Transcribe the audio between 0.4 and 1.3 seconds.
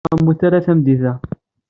ara tameddit-a.